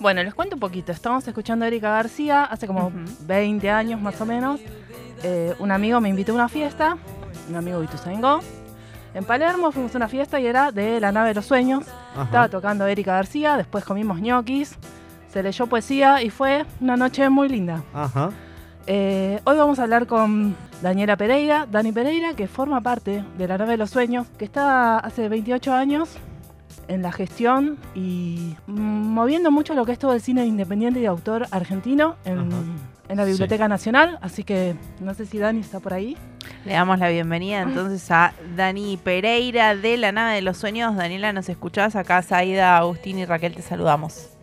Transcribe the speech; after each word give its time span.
Bueno, 0.00 0.22
les 0.22 0.32
cuento 0.32 0.56
un 0.56 0.60
poquito. 0.60 0.92
Estamos 0.92 1.28
escuchando 1.28 1.66
a 1.66 1.68
Erika 1.68 1.90
García 1.90 2.44
hace 2.44 2.66
como 2.66 2.90
20 3.26 3.68
años 3.68 4.00
más 4.00 4.18
o 4.18 4.24
menos. 4.24 4.58
Eh, 5.22 5.54
un 5.58 5.70
amigo 5.70 6.00
me 6.00 6.08
invitó 6.08 6.32
a 6.32 6.36
una 6.36 6.48
fiesta, 6.48 6.96
un 7.50 7.54
amigo 7.54 7.82
Ituzaingó. 7.82 8.40
En 9.12 9.24
Palermo 9.24 9.70
fuimos 9.72 9.94
a 9.94 9.98
una 9.98 10.08
fiesta 10.08 10.40
y 10.40 10.46
era 10.46 10.72
de 10.72 11.00
La 11.00 11.12
nave 11.12 11.28
de 11.28 11.34
los 11.34 11.44
sueños. 11.44 11.84
Estaba 12.18 12.48
tocando 12.48 12.86
Erika 12.86 13.12
García, 13.12 13.58
después 13.58 13.84
comimos 13.84 14.22
ñoquis, 14.22 14.74
se 15.28 15.42
leyó 15.42 15.66
poesía 15.66 16.22
y 16.22 16.30
fue 16.30 16.64
una 16.80 16.96
noche 16.96 17.28
muy 17.28 17.50
linda. 17.50 17.82
Ajá. 17.92 18.30
Eh, 18.86 19.38
hoy 19.44 19.58
vamos 19.58 19.78
a 19.80 19.82
hablar 19.82 20.06
con 20.06 20.56
Daniela 20.80 21.18
Pereira, 21.18 21.66
Dani 21.70 21.92
Pereira, 21.92 22.32
que 22.32 22.48
forma 22.48 22.80
parte 22.80 23.22
de 23.36 23.48
La 23.48 23.58
nave 23.58 23.72
de 23.72 23.76
los 23.76 23.90
sueños, 23.90 24.26
que 24.38 24.46
está 24.46 24.98
hace 24.98 25.28
28 25.28 25.74
años 25.74 26.16
en 26.90 27.02
la 27.02 27.12
gestión 27.12 27.78
y 27.94 28.56
moviendo 28.66 29.52
mucho 29.52 29.74
lo 29.74 29.86
que 29.86 29.92
es 29.92 29.98
todo 29.98 30.12
el 30.12 30.20
cine 30.20 30.44
independiente 30.44 30.98
y 30.98 31.02
de 31.02 31.08
autor 31.08 31.46
argentino 31.52 32.16
en, 32.24 32.50
la 33.08 33.24
Biblioteca 33.24 33.68
Nacional. 33.68 34.18
Así 34.22 34.42
que 34.42 34.74
no 35.00 35.14
sé 35.14 35.24
si 35.24 35.38
Dani 35.38 35.60
está 35.60 35.78
por 35.78 35.94
ahí. 35.94 36.16
Le 36.64 36.72
damos 36.72 36.98
la 36.98 37.08
bienvenida 37.08 37.62
entonces 37.62 38.10
a 38.10 38.34
Dani 38.56 38.96
Pereira 38.96 39.76
de 39.76 39.96
La 39.96 40.10
Nave 40.10 40.34
de 40.34 40.42
los 40.42 40.58
Sueños. 40.58 40.96
Daniela, 40.96 41.32
¿nos 41.32 41.48
escuchás? 41.48 41.94
Acá 41.94 42.22
Saida, 42.22 42.76
Agustín 42.76 43.18
y 43.18 43.24
Raquel 43.24 43.54
te 43.54 43.62
saludamos. 43.62 44.36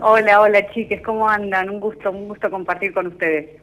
Hola, 0.00 0.40
hola 0.40 0.70
chiques, 0.72 1.00
¿cómo 1.02 1.28
andan? 1.28 1.70
Un 1.70 1.80
gusto, 1.80 2.10
un 2.10 2.28
gusto 2.28 2.50
compartir 2.50 2.92
con 2.92 3.06
ustedes. 3.06 3.62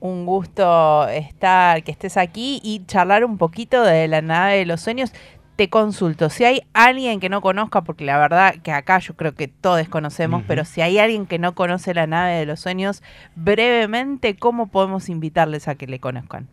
Un 0.00 0.26
gusto 0.26 1.06
estar, 1.08 1.82
que 1.84 1.92
estés 1.92 2.16
aquí 2.16 2.60
y 2.62 2.84
charlar 2.86 3.24
un 3.24 3.38
poquito 3.38 3.82
de 3.82 4.08
la 4.08 4.20
nave 4.20 4.58
de 4.58 4.66
los 4.66 4.80
sueños 4.80 5.12
te 5.56 5.68
consulto, 5.68 6.30
si 6.30 6.44
hay 6.44 6.62
alguien 6.72 7.20
que 7.20 7.28
no 7.28 7.40
conozca, 7.40 7.82
porque 7.82 8.04
la 8.04 8.18
verdad 8.18 8.54
que 8.62 8.72
acá 8.72 8.98
yo 8.98 9.14
creo 9.14 9.34
que 9.34 9.48
todos 9.48 9.86
conocemos, 9.88 10.42
pero 10.46 10.64
si 10.64 10.80
hay 10.80 10.98
alguien 10.98 11.26
que 11.26 11.38
no 11.38 11.54
conoce 11.54 11.94
la 11.94 12.06
nave 12.06 12.32
de 12.32 12.46
los 12.46 12.60
sueños, 12.60 13.02
brevemente, 13.36 14.34
¿cómo 14.36 14.68
podemos 14.68 15.08
invitarles 15.08 15.68
a 15.68 15.74
que 15.74 15.86
le 15.86 16.00
conozcan? 16.00 16.48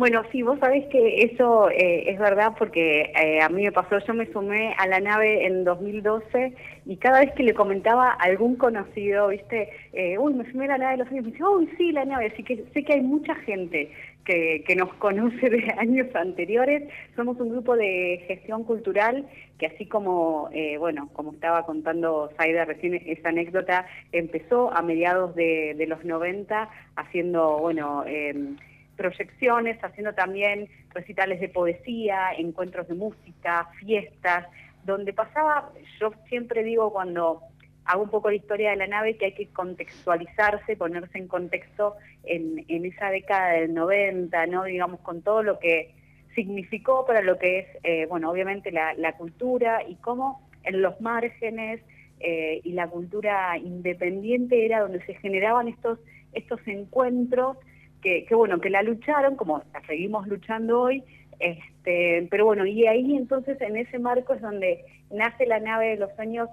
Bueno, 0.00 0.22
sí, 0.32 0.40
vos 0.40 0.58
sabés 0.60 0.86
que 0.86 1.24
eso 1.24 1.68
eh, 1.68 2.10
es 2.10 2.18
verdad 2.18 2.54
porque 2.58 3.12
eh, 3.14 3.42
a 3.42 3.50
mí 3.50 3.64
me 3.64 3.70
pasó, 3.70 3.98
yo 3.98 4.14
me 4.14 4.32
sumé 4.32 4.74
a 4.78 4.86
la 4.86 4.98
nave 4.98 5.44
en 5.44 5.62
2012 5.62 6.54
y 6.86 6.96
cada 6.96 7.20
vez 7.20 7.32
que 7.34 7.42
le 7.42 7.52
comentaba 7.52 8.12
a 8.12 8.14
algún 8.14 8.56
conocido, 8.56 9.28
viste, 9.28 9.68
eh, 9.92 10.16
uy, 10.16 10.32
me 10.32 10.50
sumé 10.50 10.64
a 10.64 10.68
la 10.68 10.78
nave 10.78 10.92
de 10.92 10.96
los 11.04 11.08
años, 11.08 11.24
me 11.26 11.32
dice, 11.32 11.44
uy, 11.44 11.68
sí, 11.76 11.92
la 11.92 12.06
nave, 12.06 12.30
así 12.32 12.42
que 12.42 12.64
sé 12.72 12.82
que 12.82 12.94
hay 12.94 13.02
mucha 13.02 13.34
gente 13.34 13.92
que, 14.24 14.64
que 14.66 14.74
nos 14.74 14.90
conoce 14.94 15.50
de 15.50 15.70
años 15.76 16.06
anteriores. 16.14 16.88
Somos 17.14 17.38
un 17.38 17.50
grupo 17.50 17.76
de 17.76 18.24
gestión 18.26 18.64
cultural 18.64 19.26
que 19.58 19.66
así 19.66 19.84
como, 19.84 20.48
bueno, 20.78 21.10
como 21.12 21.32
estaba 21.32 21.66
contando 21.66 22.30
Saida 22.38 22.64
recién 22.64 22.94
esa 22.94 23.28
anécdota, 23.28 23.84
empezó 24.12 24.74
a 24.74 24.80
mediados 24.80 25.34
de, 25.34 25.74
de 25.76 25.86
los 25.86 26.02
90 26.02 26.70
haciendo, 26.96 27.58
bueno, 27.58 28.02
eh, 28.06 28.56
proyecciones, 29.00 29.82
haciendo 29.82 30.12
también 30.12 30.68
recitales 30.90 31.40
de 31.40 31.48
poesía, 31.48 32.32
encuentros 32.36 32.86
de 32.86 32.94
música, 32.94 33.70
fiestas, 33.78 34.46
donde 34.84 35.14
pasaba, 35.14 35.72
yo 35.98 36.12
siempre 36.28 36.62
digo 36.62 36.92
cuando 36.92 37.40
hago 37.86 38.02
un 38.02 38.10
poco 38.10 38.28
la 38.28 38.36
historia 38.36 38.70
de 38.70 38.76
la 38.76 38.86
nave 38.86 39.16
que 39.16 39.24
hay 39.24 39.32
que 39.32 39.46
contextualizarse, 39.46 40.76
ponerse 40.76 41.16
en 41.16 41.28
contexto 41.28 41.96
en, 42.24 42.62
esa 42.68 43.08
década 43.08 43.52
del 43.52 43.72
90, 43.72 44.46
¿no? 44.48 44.64
digamos, 44.64 45.00
con 45.00 45.22
todo 45.22 45.42
lo 45.42 45.58
que 45.58 45.94
significó 46.34 47.06
para 47.06 47.22
lo 47.22 47.38
que 47.38 47.60
es, 47.60 47.66
eh, 47.82 48.04
bueno, 48.06 48.30
obviamente 48.30 48.70
la, 48.70 49.12
cultura 49.16 49.82
y 49.82 49.94
cómo 49.96 50.46
en 50.64 50.82
los 50.82 51.00
márgenes 51.00 51.80
eh, 52.20 52.60
y 52.64 52.72
la 52.72 52.86
cultura 52.86 53.56
independiente 53.56 54.66
era 54.66 54.80
donde 54.80 55.02
se 55.06 55.14
generaban 55.14 55.68
estos, 55.68 55.98
estos 56.34 56.60
encuentros 56.66 57.56
que, 58.00 58.26
bueno, 58.32 58.60
que 58.60 58.70
la 58.70 58.82
lucharon, 58.82 59.36
como 59.36 59.62
la 59.72 59.80
seguimos 59.86 60.26
luchando 60.26 60.80
hoy, 60.80 61.02
este, 61.38 62.26
pero 62.30 62.44
bueno, 62.44 62.66
y 62.66 62.86
ahí 62.86 63.16
entonces 63.16 63.60
en 63.60 63.76
ese 63.76 63.98
marco 63.98 64.34
es 64.34 64.40
donde 64.40 64.84
nace 65.10 65.46
la 65.46 65.60
nave 65.60 65.88
de 65.88 65.96
los 65.96 66.14
sueños 66.14 66.48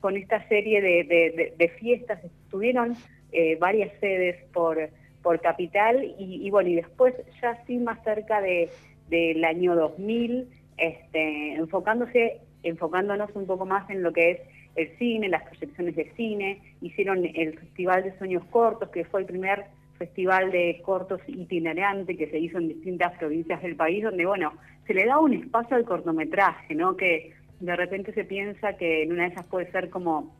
con 0.00 0.16
esta 0.16 0.46
serie 0.48 0.80
de, 0.80 1.72
fiestas, 1.80 2.22
estuvieron 2.24 2.94
eh, 3.32 3.56
varias 3.56 3.92
sedes 4.00 4.36
por, 4.52 4.78
por 5.22 5.40
capital 5.40 6.14
y, 6.18 6.48
bueno, 6.50 6.68
y 6.68 6.76
después 6.76 7.14
ya 7.40 7.60
sí 7.66 7.78
más 7.78 8.02
cerca 8.04 8.40
de, 8.40 8.70
del 9.08 9.44
año 9.44 9.74
2000, 9.74 10.48
este, 10.76 11.54
enfocándose, 11.54 12.40
enfocándonos 12.62 13.34
un 13.34 13.46
poco 13.46 13.66
más 13.66 13.88
en 13.90 14.02
lo 14.02 14.12
que 14.12 14.30
es 14.32 14.40
el 14.76 14.96
cine, 14.98 15.28
las 15.28 15.42
proyecciones 15.42 15.96
de 15.96 16.12
cine, 16.14 16.60
hicieron 16.80 17.24
el 17.24 17.58
Festival 17.58 18.04
de 18.04 18.16
Sueños 18.18 18.44
Cortos, 18.50 18.90
que 18.90 19.04
fue 19.04 19.20
el 19.20 19.26
primer 19.26 19.64
festival 19.96 20.50
de 20.50 20.80
cortos 20.84 21.20
itinerante 21.26 22.16
que 22.16 22.30
se 22.30 22.38
hizo 22.38 22.58
en 22.58 22.68
distintas 22.68 23.16
provincias 23.18 23.62
del 23.62 23.76
país, 23.76 24.04
donde, 24.04 24.26
bueno, 24.26 24.52
se 24.86 24.94
le 24.94 25.06
da 25.06 25.18
un 25.18 25.34
espacio 25.34 25.76
al 25.76 25.84
cortometraje, 25.84 26.74
¿no? 26.74 26.96
Que 26.96 27.34
de 27.60 27.76
repente 27.76 28.12
se 28.12 28.24
piensa 28.24 28.76
que 28.76 29.02
en 29.02 29.12
una 29.12 29.24
de 29.24 29.30
esas 29.30 29.46
puede 29.46 29.70
ser 29.72 29.90
como 29.90 30.34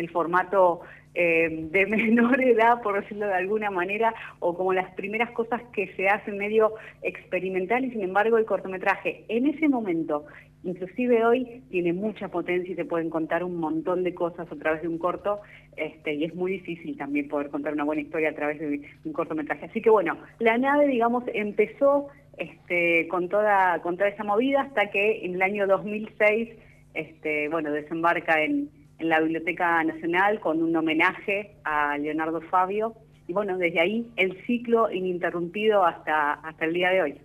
el 0.00 0.10
formato 0.10 0.80
eh, 1.14 1.68
de 1.70 1.86
menor 1.86 2.40
edad, 2.42 2.82
por 2.82 3.00
decirlo 3.00 3.26
de 3.26 3.34
alguna 3.34 3.70
manera, 3.70 4.14
o 4.40 4.56
como 4.56 4.72
las 4.72 4.92
primeras 4.94 5.30
cosas 5.30 5.62
que 5.72 5.94
se 5.94 6.08
hacen 6.08 6.38
medio 6.38 6.74
experimental 7.02 7.84
y 7.84 7.90
sin 7.90 8.02
embargo 8.02 8.38
el 8.38 8.44
cortometraje 8.44 9.24
en 9.28 9.46
ese 9.46 9.68
momento 9.68 10.24
inclusive 10.64 11.24
hoy 11.24 11.62
tiene 11.70 11.92
mucha 11.92 12.28
potencia 12.28 12.72
y 12.72 12.74
se 12.74 12.84
pueden 12.84 13.10
contar 13.10 13.44
un 13.44 13.56
montón 13.56 14.02
de 14.02 14.14
cosas 14.14 14.50
a 14.50 14.56
través 14.56 14.82
de 14.82 14.88
un 14.88 14.98
corto, 14.98 15.40
este, 15.76 16.14
y 16.14 16.24
es 16.24 16.34
muy 16.34 16.52
difícil 16.52 16.96
también 16.96 17.28
poder 17.28 17.50
contar 17.50 17.74
una 17.74 17.84
buena 17.84 18.02
historia 18.02 18.30
a 18.30 18.34
través 18.34 18.58
de 18.58 18.80
un 19.04 19.12
cortometraje. 19.12 19.66
Así 19.66 19.80
que 19.80 19.90
bueno, 19.90 20.16
la 20.38 20.58
nave, 20.58 20.86
digamos, 20.86 21.24
empezó 21.32 22.08
este, 22.38 23.06
con 23.08 23.28
toda 23.28 23.80
con 23.82 23.96
toda 23.96 24.08
esa 24.08 24.24
movida 24.24 24.62
hasta 24.62 24.90
que 24.90 25.24
en 25.24 25.34
el 25.34 25.42
año 25.42 25.66
2006, 25.66 26.48
este, 26.94 27.48
bueno, 27.48 27.70
desembarca 27.70 28.42
en, 28.42 28.70
en 29.04 29.10
la 29.10 29.20
Biblioteca 29.20 29.84
Nacional 29.84 30.40
con 30.40 30.62
un 30.62 30.74
homenaje 30.74 31.56
a 31.62 31.96
Leonardo 31.98 32.40
Fabio, 32.40 32.94
y 33.26 33.32
bueno, 33.32 33.56
desde 33.58 33.80
ahí 33.80 34.10
el 34.16 34.44
ciclo 34.46 34.90
ininterrumpido 34.90 35.84
hasta, 35.84 36.32
hasta 36.32 36.64
el 36.64 36.74
día 36.74 36.90
de 36.90 37.02
hoy. 37.02 37.20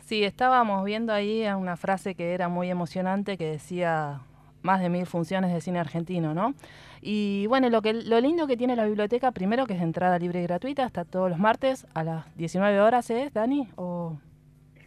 Sí, 0.00 0.24
estábamos 0.24 0.84
viendo 0.84 1.12
ahí 1.12 1.44
una 1.56 1.76
frase 1.76 2.14
que 2.14 2.34
era 2.34 2.48
muy 2.48 2.70
emocionante 2.70 3.38
que 3.38 3.46
decía 3.46 4.20
más 4.62 4.80
de 4.80 4.88
mil 4.88 5.06
funciones 5.06 5.52
de 5.52 5.60
cine 5.60 5.78
argentino, 5.78 6.34
¿no? 6.34 6.54
Y 7.00 7.46
bueno, 7.46 7.70
lo, 7.70 7.82
que, 7.82 7.94
lo 7.94 8.20
lindo 8.20 8.46
que 8.46 8.56
tiene 8.56 8.76
la 8.76 8.84
biblioteca, 8.84 9.32
primero 9.32 9.66
que 9.66 9.74
es 9.74 9.80
entrada 9.80 10.18
libre 10.18 10.40
y 10.40 10.42
gratuita, 10.44 10.84
hasta 10.84 11.04
todos 11.04 11.30
los 11.30 11.38
martes 11.38 11.86
a 11.94 12.04
las 12.04 12.36
19 12.36 12.80
horas, 12.80 13.10
¿es, 13.10 13.32
Dani? 13.32 13.68
¿O 13.76 14.18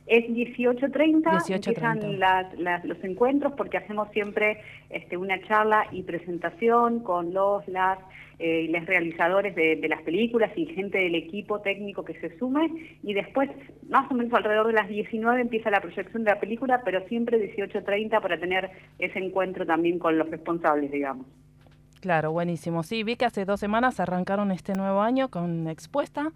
es 0.08 0.26
18.30, 0.26 1.56
empiezan 1.56 2.20
las, 2.20 2.86
los 2.86 3.04
encuentros 3.04 3.54
porque 3.54 3.78
hacemos 3.78 4.10
siempre 4.12 4.62
este, 4.90 5.18
una 5.18 5.42
charla 5.48 5.88
y 5.92 6.04
presentación 6.04 7.00
con 7.00 7.34
los, 7.34 7.68
las 7.68 7.98
eh, 8.38 8.68
les 8.70 8.86
realizadores 8.86 9.56
de, 9.56 9.80
las 9.88 10.02
películas 10.02 10.52
y 10.58 10.66
gente 10.66 10.98
del 10.98 11.16
equipo 11.16 11.62
técnico 11.62 12.04
que 12.04 12.20
se 12.20 12.38
sume 12.38 12.98
y 13.02 13.14
después 13.14 13.50
más 13.88 14.12
o 14.12 14.14
menos 14.14 14.34
alrededor 14.34 14.68
de 14.68 14.74
las 14.74 14.90
19 14.90 15.42
empieza 15.42 15.70
la 15.70 15.80
proyección 15.80 16.26
de 16.26 16.32
la 16.32 16.40
película, 16.40 16.82
pero 16.84 17.08
siempre 17.08 17.40
18.30 17.56 18.22
para 18.22 18.38
tener 18.38 18.70
ese 19.00 19.20
encuentro 19.20 19.66
también 19.66 20.00
con 20.00 20.18
los 20.18 20.30
responsables, 20.30 20.92
digamos. 20.92 21.26
Claro, 22.02 22.34
buenísimo. 22.34 22.84
Sí, 22.84 23.04
vi 23.04 23.16
que 23.16 23.26
hace 23.26 23.46
dos 23.46 23.60
semanas 23.60 24.00
arrancaron 24.00 24.52
este 24.52 24.74
nuevo 24.74 25.02
año 25.02 25.30
con 25.30 25.68
Expuesta 25.70 26.34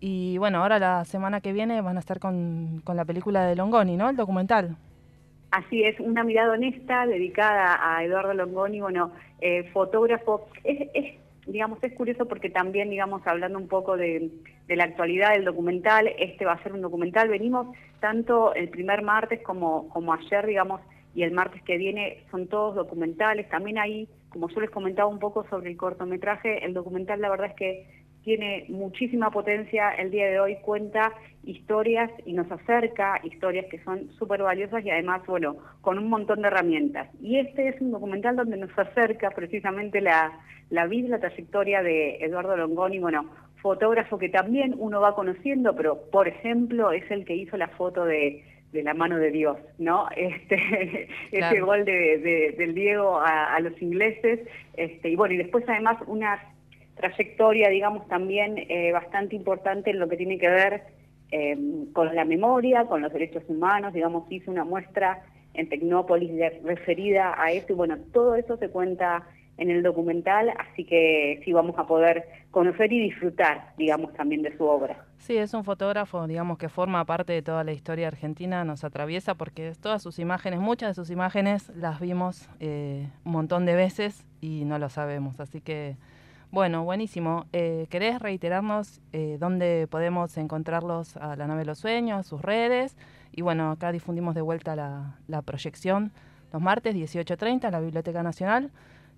y 0.00 0.38
bueno, 0.38 0.62
ahora 0.62 0.78
la 0.78 1.04
semana 1.04 1.40
que 1.40 1.52
viene 1.52 1.80
van 1.82 1.96
a 1.96 2.00
estar 2.00 2.18
con, 2.18 2.80
con 2.84 2.96
la 2.96 3.04
película 3.04 3.44
de 3.44 3.54
Longoni, 3.54 3.96
¿no? 3.96 4.08
El 4.08 4.16
documental. 4.16 4.76
Así 5.50 5.82
es, 5.82 5.98
una 6.00 6.24
mirada 6.24 6.52
honesta 6.52 7.06
dedicada 7.06 7.78
a 7.82 8.04
Eduardo 8.04 8.32
Longoni, 8.34 8.80
bueno, 8.80 9.12
eh, 9.40 9.64
fotógrafo. 9.72 10.48
Es, 10.64 10.88
es, 10.94 11.18
digamos, 11.46 11.82
es 11.82 11.92
curioso 11.92 12.26
porque 12.26 12.50
también, 12.50 12.88
digamos, 12.88 13.26
hablando 13.26 13.58
un 13.58 13.68
poco 13.68 13.96
de, 13.96 14.30
de, 14.68 14.76
la 14.76 14.84
actualidad 14.84 15.32
del 15.32 15.44
documental, 15.44 16.08
este 16.18 16.44
va 16.44 16.52
a 16.52 16.62
ser 16.62 16.72
un 16.72 16.80
documental. 16.80 17.28
Venimos 17.28 17.76
tanto 17.98 18.54
el 18.54 18.68
primer 18.68 19.02
martes 19.02 19.42
como, 19.42 19.88
como 19.88 20.14
ayer, 20.14 20.46
digamos, 20.46 20.80
y 21.14 21.24
el 21.24 21.32
martes 21.32 21.62
que 21.62 21.76
viene 21.76 22.22
son 22.30 22.46
todos 22.46 22.76
documentales. 22.76 23.48
También 23.48 23.78
ahí, 23.78 24.08
como 24.28 24.48
yo 24.48 24.60
les 24.60 24.70
comentaba 24.70 25.08
un 25.08 25.18
poco 25.18 25.44
sobre 25.50 25.70
el 25.70 25.76
cortometraje, 25.76 26.64
el 26.64 26.74
documental 26.74 27.20
la 27.20 27.30
verdad 27.30 27.48
es 27.48 27.54
que 27.54 27.99
tiene 28.24 28.66
muchísima 28.68 29.30
potencia 29.30 29.90
el 29.92 30.10
día 30.10 30.28
de 30.28 30.40
hoy, 30.40 30.56
cuenta 30.62 31.12
historias 31.44 32.10
y 32.26 32.34
nos 32.34 32.50
acerca 32.52 33.20
historias 33.24 33.66
que 33.70 33.82
son 33.82 34.10
súper 34.18 34.42
valiosas 34.42 34.84
y 34.84 34.90
además, 34.90 35.22
bueno, 35.26 35.56
con 35.80 35.98
un 35.98 36.08
montón 36.08 36.42
de 36.42 36.48
herramientas. 36.48 37.08
Y 37.20 37.38
este 37.38 37.68
es 37.68 37.80
un 37.80 37.92
documental 37.92 38.36
donde 38.36 38.56
nos 38.56 38.78
acerca 38.78 39.30
precisamente 39.30 40.00
la, 40.00 40.32
la 40.68 40.86
vida 40.86 41.06
y 41.06 41.10
la 41.10 41.18
trayectoria 41.18 41.82
de 41.82 42.16
Eduardo 42.16 42.56
Longoni, 42.56 42.98
bueno, 42.98 43.26
fotógrafo 43.62 44.18
que 44.18 44.28
también 44.28 44.74
uno 44.78 45.00
va 45.00 45.14
conociendo, 45.14 45.74
pero 45.74 46.02
por 46.10 46.28
ejemplo 46.28 46.92
es 46.92 47.10
el 47.10 47.24
que 47.24 47.36
hizo 47.36 47.56
la 47.56 47.68
foto 47.68 48.04
de, 48.04 48.44
de 48.72 48.82
la 48.82 48.94
mano 48.94 49.18
de 49.18 49.30
Dios, 49.30 49.56
¿no? 49.78 50.08
Este, 50.16 51.08
ese 51.32 51.60
gol 51.60 51.84
de, 51.84 52.54
del 52.56 52.74
Diego 52.74 53.20
a, 53.20 53.58
los 53.60 53.80
ingleses, 53.80 54.40
este, 54.76 55.10
y 55.10 55.16
bueno, 55.16 55.34
y 55.34 55.38
después 55.38 55.64
además 55.68 55.98
una 56.06 56.40
trayectoria, 57.00 57.68
digamos, 57.68 58.06
también 58.08 58.56
eh, 58.58 58.92
bastante 58.92 59.34
importante 59.34 59.90
en 59.90 59.98
lo 59.98 60.08
que 60.08 60.16
tiene 60.16 60.38
que 60.38 60.48
ver 60.48 60.82
eh, 61.32 61.56
con 61.92 62.14
la 62.14 62.24
memoria, 62.24 62.84
con 62.84 63.02
los 63.02 63.12
derechos 63.12 63.44
humanos, 63.48 63.92
digamos, 63.94 64.30
hizo 64.30 64.50
una 64.50 64.64
muestra 64.64 65.22
en 65.54 65.68
Tecnópolis 65.68 66.30
referida 66.62 67.34
a 67.40 67.50
eso, 67.52 67.72
y 67.72 67.76
bueno, 67.76 67.96
todo 68.12 68.34
eso 68.34 68.56
se 68.56 68.68
cuenta 68.68 69.26
en 69.56 69.70
el 69.70 69.82
documental, 69.82 70.50
así 70.58 70.84
que 70.84 71.40
sí 71.44 71.52
vamos 71.52 71.78
a 71.78 71.86
poder 71.86 72.24
conocer 72.50 72.92
y 72.92 73.00
disfrutar, 73.00 73.74
digamos, 73.76 74.12
también 74.14 74.42
de 74.42 74.56
su 74.56 74.64
obra. 74.64 75.04
Sí, 75.18 75.36
es 75.36 75.52
un 75.52 75.64
fotógrafo, 75.64 76.26
digamos, 76.26 76.56
que 76.56 76.70
forma 76.70 77.04
parte 77.04 77.34
de 77.34 77.42
toda 77.42 77.62
la 77.62 77.72
historia 77.72 78.08
argentina, 78.08 78.64
nos 78.64 78.84
atraviesa 78.84 79.34
porque 79.34 79.72
todas 79.80 80.02
sus 80.02 80.18
imágenes, 80.18 80.60
muchas 80.60 80.90
de 80.90 80.94
sus 80.94 81.10
imágenes 81.10 81.68
las 81.76 82.00
vimos 82.00 82.48
eh, 82.58 83.06
un 83.24 83.32
montón 83.32 83.66
de 83.66 83.74
veces 83.74 84.26
y 84.40 84.64
no 84.64 84.78
lo 84.78 84.88
sabemos, 84.88 85.38
así 85.40 85.60
que... 85.60 85.96
Bueno, 86.50 86.84
buenísimo. 86.84 87.46
Eh, 87.52 87.86
¿Querés 87.90 88.20
reiterarnos 88.20 89.00
eh, 89.12 89.36
dónde 89.38 89.86
podemos 89.88 90.36
encontrarlos 90.36 91.16
a 91.16 91.36
la 91.36 91.46
nave 91.46 91.60
de 91.60 91.66
los 91.66 91.78
sueños, 91.78 92.26
sus 92.26 92.42
redes? 92.42 92.96
Y 93.32 93.42
bueno, 93.42 93.70
acá 93.70 93.92
difundimos 93.92 94.34
de 94.34 94.40
vuelta 94.40 94.74
la, 94.74 95.18
la 95.28 95.42
proyección 95.42 96.12
los 96.52 96.60
martes 96.60 96.96
18.30 96.96 97.66
en 97.66 97.72
la 97.72 97.78
Biblioteca 97.80 98.24
Nacional 98.24 98.72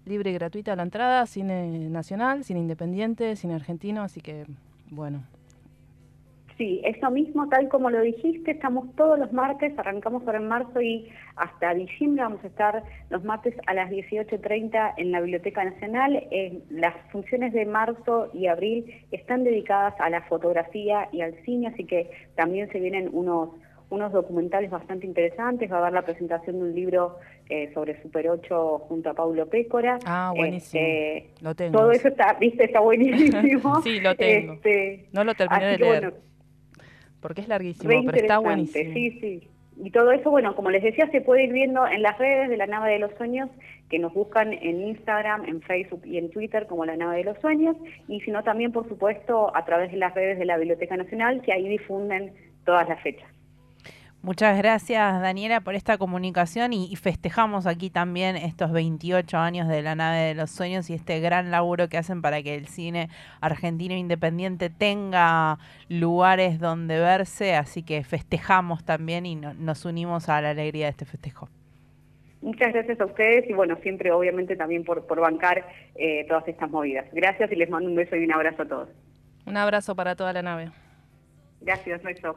libre 0.04 0.30
y 0.30 0.34
gratuita 0.34 0.76
la 0.76 0.82
entrada, 0.82 1.26
cine 1.26 1.88
nacional, 1.88 2.44
cine 2.44 2.60
independiente, 2.60 3.36
cine 3.36 3.54
argentino, 3.54 4.02
así 4.02 4.20
que 4.20 4.46
bueno. 4.90 5.22
Sí, 6.58 6.80
eso 6.84 7.10
mismo, 7.10 7.48
tal 7.48 7.68
como 7.68 7.90
lo 7.90 8.00
dijiste, 8.00 8.52
estamos 8.52 8.94
todos 8.94 9.18
los 9.18 9.32
martes, 9.32 9.76
arrancamos 9.78 10.22
ahora 10.26 10.38
en 10.38 10.48
marzo 10.48 10.80
y 10.80 11.08
hasta 11.36 11.74
diciembre 11.74 12.22
vamos 12.22 12.44
a 12.44 12.46
estar 12.46 12.82
los 13.10 13.24
martes 13.24 13.54
a 13.66 13.74
las 13.74 13.90
18.30 13.90 14.94
en 14.96 15.12
la 15.12 15.20
Biblioteca 15.20 15.64
Nacional. 15.64 16.22
las 16.70 16.94
funciones 17.10 17.52
de 17.52 17.64
marzo 17.64 18.30
y 18.34 18.46
abril 18.46 19.06
están 19.10 19.44
dedicadas 19.44 19.94
a 19.98 20.10
la 20.10 20.22
fotografía 20.22 21.08
y 21.10 21.22
al 21.22 21.34
cine, 21.44 21.68
así 21.68 21.84
que 21.84 22.10
también 22.36 22.70
se 22.70 22.80
vienen 22.80 23.08
unos 23.12 23.50
unos 23.92 24.10
documentales 24.10 24.70
bastante 24.70 25.06
interesantes, 25.06 25.70
va 25.70 25.76
a 25.76 25.80
haber 25.80 25.92
la 25.92 26.02
presentación 26.02 26.56
de 26.56 26.62
un 26.62 26.74
libro 26.74 27.18
eh, 27.50 27.70
sobre 27.74 28.00
Super 28.00 28.26
8 28.30 28.78
junto 28.88 29.10
a 29.10 29.14
Paulo 29.14 29.46
Pécora. 29.46 29.98
Ah, 30.06 30.32
buenísimo. 30.34 30.82
Este, 30.82 31.30
lo 31.42 31.54
tengo. 31.54 31.78
Todo 31.78 31.92
eso 31.92 32.08
está, 32.08 32.32
viste, 32.40 32.64
está 32.64 32.80
buenísimo. 32.80 33.80
sí, 33.82 34.00
lo 34.00 34.16
tengo. 34.16 34.54
Este, 34.54 35.08
no 35.12 35.24
lo 35.24 35.34
terminé 35.34 35.66
de 35.66 35.78
leer. 35.78 36.14
Porque 37.22 37.40
es 37.40 37.48
larguísimo, 37.48 37.88
pero 38.04 38.18
está 38.18 38.38
buenísimo. 38.38 38.92
Sí, 38.92 39.18
sí. 39.20 39.48
Y 39.82 39.90
todo 39.90 40.12
eso, 40.12 40.30
bueno, 40.30 40.54
como 40.54 40.70
les 40.70 40.82
decía, 40.82 41.10
se 41.10 41.22
puede 41.22 41.44
ir 41.44 41.52
viendo 41.52 41.86
en 41.86 42.02
las 42.02 42.18
redes 42.18 42.50
de 42.50 42.58
la 42.58 42.66
Nave 42.66 42.92
de 42.92 42.98
los 42.98 43.12
Sueños, 43.14 43.48
que 43.88 43.98
nos 43.98 44.12
buscan 44.12 44.52
en 44.52 44.82
Instagram, 44.82 45.46
en 45.46 45.62
Facebook 45.62 46.02
y 46.04 46.18
en 46.18 46.30
Twitter 46.30 46.66
como 46.66 46.84
la 46.84 46.96
Nave 46.96 47.18
de 47.18 47.24
los 47.24 47.38
Sueños, 47.40 47.76
y 48.06 48.20
si 48.20 48.30
no 48.30 48.42
también, 48.42 48.72
por 48.72 48.86
supuesto, 48.88 49.54
a 49.56 49.64
través 49.64 49.90
de 49.90 49.96
las 49.96 50.14
redes 50.14 50.38
de 50.38 50.44
la 50.44 50.58
Biblioteca 50.58 50.96
Nacional, 50.96 51.40
que 51.40 51.52
ahí 51.52 51.66
difunden 51.68 52.34
todas 52.66 52.86
las 52.88 53.00
fechas. 53.00 53.28
Muchas 54.24 54.56
gracias, 54.56 55.20
Daniela, 55.20 55.62
por 55.62 55.74
esta 55.74 55.98
comunicación 55.98 56.72
y, 56.72 56.94
festejamos 56.94 57.66
aquí 57.66 57.90
también 57.90 58.36
estos 58.36 58.70
28 58.70 59.36
años 59.36 59.66
de 59.66 59.82
la 59.82 59.96
nave 59.96 60.18
de 60.18 60.34
los 60.34 60.52
sueños 60.52 60.88
y 60.90 60.94
este 60.94 61.18
gran 61.18 61.50
laburo 61.50 61.88
que 61.88 61.98
hacen 61.98 62.22
para 62.22 62.40
que 62.40 62.54
el 62.54 62.68
cine 62.68 63.08
argentino 63.40 63.96
independiente 63.96 64.70
tenga 64.70 65.58
lugares 65.88 66.60
donde 66.60 67.00
verse, 67.00 67.56
así 67.56 67.82
que 67.82 68.04
festejamos 68.04 68.84
también 68.84 69.26
y 69.26 69.34
nos 69.34 69.84
unimos 69.84 70.28
a 70.28 70.40
la 70.40 70.50
alegría 70.50 70.86
de 70.86 70.90
este 70.90 71.04
festejo. 71.04 71.48
Muchas 72.42 72.72
gracias 72.72 73.00
a 73.00 73.06
ustedes 73.06 73.50
y 73.50 73.54
bueno, 73.54 73.76
siempre 73.82 74.12
obviamente 74.12 74.54
también 74.54 74.84
por, 74.84 75.04
por 75.04 75.18
bancar 75.18 75.66
eh, 75.96 76.26
todas 76.28 76.46
estas 76.46 76.70
movidas. 76.70 77.06
Gracias 77.12 77.50
y 77.50 77.56
les 77.56 77.68
mando 77.68 77.88
un 77.88 77.96
beso 77.96 78.14
y 78.14 78.24
un 78.24 78.32
abrazo 78.32 78.62
a 78.62 78.68
todos. 78.68 78.88
Un 79.46 79.56
abrazo 79.56 79.96
para 79.96 80.14
toda 80.14 80.32
la 80.32 80.42
nave. 80.42 80.70
Gracias, 81.60 82.00
eso. 82.04 82.36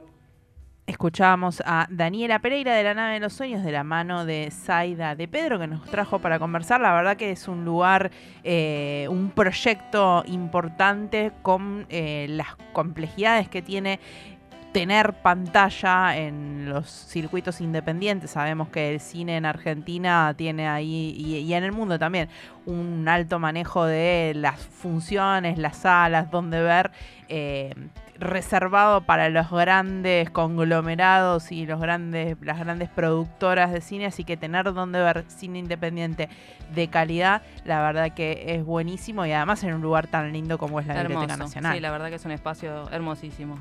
Escuchábamos 0.88 1.64
a 1.66 1.88
Daniela 1.90 2.38
Pereira 2.38 2.76
de 2.76 2.84
la 2.84 2.94
nave 2.94 3.16
de 3.16 3.20
los 3.20 3.34
sueños 3.34 3.64
de 3.64 3.72
la 3.72 3.84
mano 3.84 4.24
de 4.24 4.52
Zaida 4.52 5.16
de 5.16 5.28
Pedro 5.28 5.58
que 5.58 5.66
nos 5.66 5.84
trajo 5.90 6.20
para 6.20 6.38
conversar. 6.38 6.80
La 6.80 6.94
verdad 6.94 7.18
que 7.18 7.32
es 7.32 7.48
un 7.48 7.66
lugar, 7.66 8.12
eh, 8.44 9.08
un 9.10 9.32
proyecto 9.32 10.24
importante 10.28 11.32
con 11.42 11.88
eh, 11.90 12.28
las 12.30 12.56
complejidades 12.72 13.50
que 13.50 13.64
tiene 13.64 14.00
tener 14.76 15.14
pantalla 15.14 16.18
en 16.18 16.68
los 16.68 16.90
circuitos 16.90 17.62
independientes. 17.62 18.32
Sabemos 18.32 18.68
que 18.68 18.94
el 18.94 19.00
cine 19.00 19.38
en 19.38 19.46
Argentina 19.46 20.34
tiene 20.36 20.68
ahí, 20.68 21.16
y, 21.18 21.54
en 21.54 21.64
el 21.64 21.72
mundo 21.72 21.98
también, 21.98 22.28
un 22.66 23.08
alto 23.08 23.40
manejo 23.40 23.86
de 23.86 24.34
las 24.36 24.60
funciones, 24.60 25.58
las 25.58 25.78
salas, 25.78 26.30
donde 26.30 26.62
ver. 26.62 26.92
Eh, 27.30 27.74
reservado 28.18 29.02
para 29.02 29.28
los 29.30 29.50
grandes 29.50 30.30
conglomerados 30.30 31.52
y 31.52 31.66
los 31.66 31.82
grandes, 31.82 32.38
las 32.42 32.60
grandes 32.60 32.90
productoras 32.90 33.72
de 33.72 33.82
cine, 33.82 34.06
así 34.06 34.24
que 34.24 34.38
tener 34.38 34.74
donde 34.74 35.00
ver 35.00 35.26
cine 35.28 35.60
independiente 35.60 36.30
de 36.74 36.88
calidad, 36.88 37.42
la 37.66 37.82
verdad 37.82 38.14
que 38.14 38.56
es 38.56 38.64
buenísimo 38.64 39.26
y 39.26 39.34
además 39.34 39.64
en 39.66 39.74
un 39.74 39.82
lugar 39.82 40.08
tan 40.08 40.32
lindo 40.32 40.58
como 40.58 40.80
es 40.80 40.88
la 40.88 41.02
Biblioteca 41.02 41.36
Nacional. 41.36 41.76
Sí, 41.76 41.82
la 41.82 41.92
verdad 41.92 42.08
que 42.08 42.16
es 42.16 42.26
un 42.26 42.32
espacio 42.32 42.90
hermosísimo. 42.90 43.60